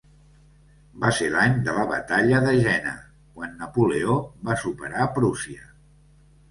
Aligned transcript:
Va 1.03 1.11
ser 1.17 1.27
l'any 1.33 1.59
de 1.67 1.75
la 1.75 1.83
batalla 1.91 2.39
de 2.47 2.55
Jena 2.65 2.97
quan 3.37 3.55
Napoleó 3.63 4.19
va 4.51 4.61
superar 4.67 5.11
Prússia. 5.21 5.73